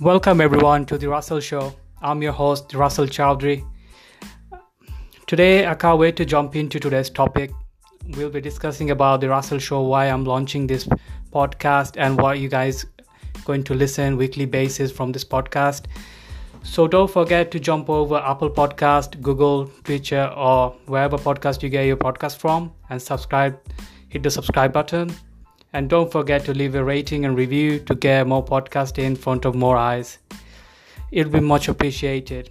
[0.00, 1.74] Welcome everyone to the Rasel Show.
[2.00, 3.66] I'm your host, Rasel Chowdhury.
[5.26, 7.50] Today, I can't wait to jump into today's topic.
[8.10, 10.88] We'll be discussing about the Russell Show, why I'm launching this
[11.32, 12.86] podcast, and what you guys
[13.44, 15.86] going to listen weekly basis from this podcast.
[16.62, 21.86] So don't forget to jump over Apple Podcast, Google, Twitter, or wherever podcast you get
[21.86, 23.58] your podcast from, and subscribe.
[24.10, 25.10] Hit the subscribe button
[25.72, 29.44] and don't forget to leave a rating and review to get more podcast in front
[29.44, 30.18] of more eyes.
[31.12, 32.50] It'll be much appreciated.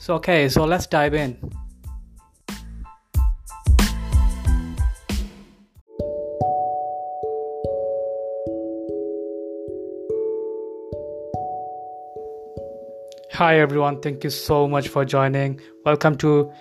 [0.00, 1.38] So, okay, so let's dive in.
[13.32, 15.60] Hi everyone, thank you so much for joining.
[15.84, 16.52] Welcome to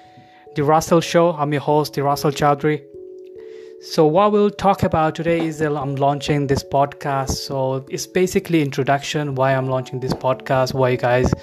[0.55, 1.33] the Rasel Show.
[1.33, 2.92] I'm your host, the Rasel Chowdhury.
[3.85, 7.31] So what we'll talk about today is I'm launching this podcast.
[7.31, 11.33] So it's basically introduction why I'm launching this podcast, why you guys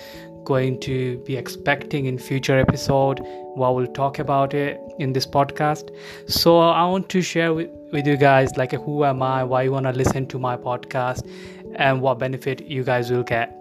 [0.45, 3.21] going to be expecting in future episode,
[3.57, 5.95] what we'll talk about it in this podcast.
[6.29, 9.73] So I want to share with, with you guys like who am I, why you
[9.73, 11.31] want to listen to my podcast
[11.75, 13.55] and what benefit you guys will get.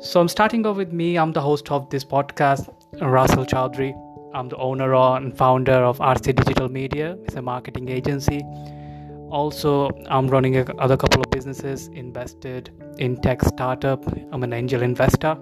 [0.00, 1.18] So I'm starting off with me.
[1.18, 4.11] I'm the host of this podcast, Rasel Chowdhury.
[4.34, 7.18] I'm the owner and founder of RC Digital Media.
[7.24, 8.42] It's a marketing agency.
[9.30, 14.04] Also, I'm running a other couple of businesses invested in tech startup.
[14.32, 15.36] I'm an angel investor.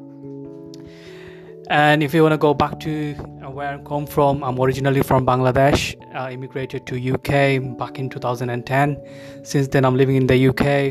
[1.69, 5.25] And if you want to go back to where I come from, I'm originally from
[5.25, 5.95] Bangladesh.
[6.15, 9.45] I immigrated to UK back in 2010.
[9.45, 10.91] Since then, I'm living in the UK.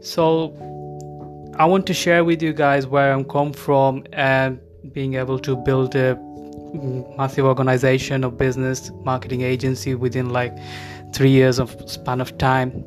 [0.00, 0.54] So,
[1.58, 4.60] I want to share with you guys where I'm come from and
[4.92, 6.16] being able to build a
[7.16, 10.56] massive organization of business marketing agency within like
[11.12, 12.84] three years of span of time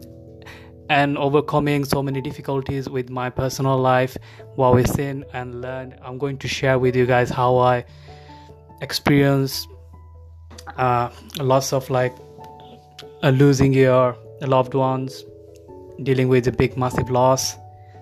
[0.90, 4.18] and overcoming so many difficulties with my personal life
[4.56, 7.84] while we sin and learned i'm going to share with you guys how i
[8.81, 9.68] experience
[10.78, 12.14] uh, lots of like
[13.24, 15.24] uh, losing your loved ones
[16.03, 17.56] dealing with a big massive loss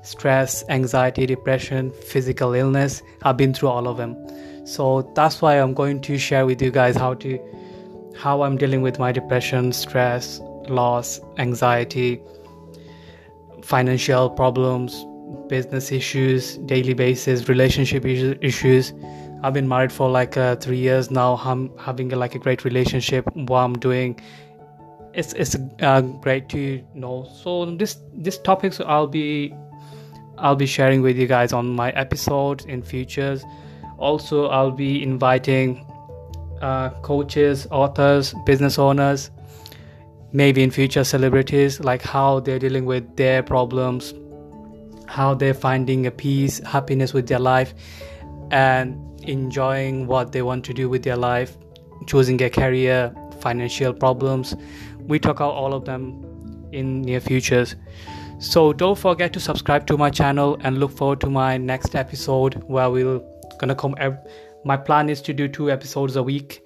[0.06, 3.02] stress anxiety depression physical illness.
[3.24, 4.16] I've been through all of them
[4.66, 7.40] so that's why i'm going to share with you guys how to
[8.18, 12.22] how i'm dealing with my depression stress loss anxiety
[13.64, 15.06] financial problems
[15.48, 18.94] business issues daily basis relationship issues.
[19.44, 21.40] I've been married for like uh, three years now.
[21.44, 23.26] I'm having a, like a great relationship.
[23.36, 24.20] What i'm doing
[25.14, 27.28] it's it's uh, great to know.
[27.42, 29.54] So this this topics i'll be
[30.38, 33.44] i'll be sharing with you guys on my episodes in futures
[33.98, 35.86] also i'll be inviting
[36.62, 39.30] uh, coaches authors business owners
[40.32, 44.14] maybe in future celebrities like how they're dealing with their problems
[45.08, 47.74] how they're finding a peace happiness with their life
[48.52, 51.58] and enjoying what they want to do with their life
[52.06, 54.56] choosing a career financial problems.
[55.02, 56.24] We talk about all of them
[56.72, 57.76] in near futures.
[58.40, 62.64] So don't forget to subscribe to my channel and look forward to my next episode
[62.68, 63.20] where we'll
[63.60, 64.18] gonna come ev-
[64.64, 66.62] my plan is to do two episodes a week.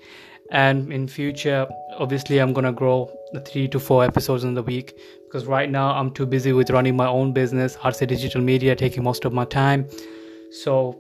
[0.52, 1.68] And in future
[2.00, 4.98] obviously i'm gonna grow the three to four episodes in the week.
[5.26, 9.04] Because right now i'm too busy with running my own business RC Digital Media taking
[9.04, 9.88] most of my time.
[10.52, 11.00] So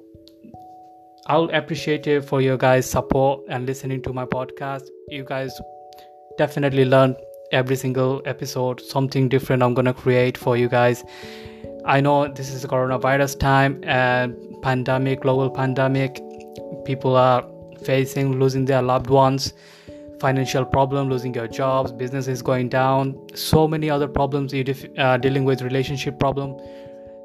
[1.27, 4.83] i'll appreciate it for your guys support and listening to my podcast.
[5.07, 5.59] You guys
[6.37, 7.15] definitely learn
[7.51, 8.81] every single episode.
[8.81, 11.03] Something different i'm gonna create for you guys
[11.89, 16.21] I know this is a coronavirus time and pandemic, global pandemic.
[16.85, 17.43] People are
[17.83, 19.53] facing losing their loved ones,
[20.19, 24.63] financial problem, losing your jobs, business is going down, so many other problems you
[24.99, 26.55] uh, dealing with relationship problem.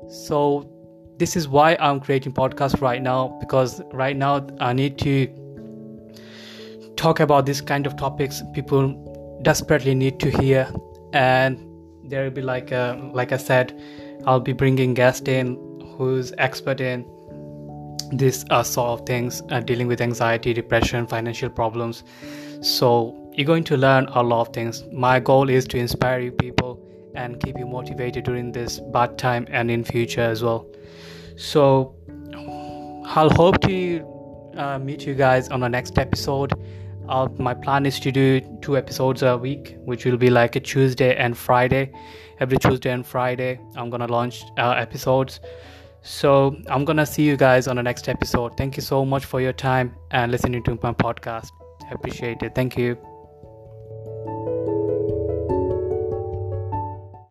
[0.08, 0.66] So
[1.18, 5.26] this is why I'm creating podcast right now because right now I need to
[6.96, 10.72] talk about this kind of topics people desperately need to hear
[11.12, 11.58] and
[12.04, 13.78] there will be like a, like I said
[14.26, 15.56] I'll be bringing guest in
[15.96, 17.04] who's expert in
[18.12, 22.04] this uh, sort of things, uh, dealing with anxiety, depression, financial problems.
[22.60, 24.84] So you're going to learn a lot of things.
[24.92, 26.80] My goal is to inspire you people
[27.14, 30.66] and keep you motivated during this bad time and in future as well.
[31.36, 31.94] So
[33.06, 36.52] I'll hope to uh, meet you guys on the next episode.
[37.08, 40.60] Uh, my plan is to do two episodes a week, which will be like a
[40.60, 41.92] Tuesday and Friday.
[42.40, 45.40] Every Tuesday and Friday, I'm gonna launch uh, episodes.
[46.02, 48.56] So I'm gonna see you guys on the next episode.
[48.56, 51.50] Thank you so much for your time and listening to my podcast.
[51.88, 52.54] I appreciate it.
[52.54, 53.13] Thank you.